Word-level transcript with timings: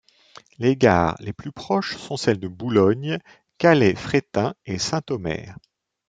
Les 0.57 0.75
gares 0.75 1.15
les 1.19 1.31
plus 1.31 1.51
proches 1.51 1.95
sont 1.95 2.17
celles 2.17 2.39
de 2.39 2.47
Boulogne, 2.47 3.19
Calais-Fréthun 3.59 4.55
et 4.65 4.79
Saint-Omer. 4.79 5.59